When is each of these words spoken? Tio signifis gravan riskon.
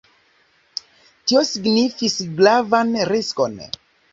Tio 1.31 1.45
signifis 1.49 2.17
gravan 2.41 2.99
riskon. 3.15 3.59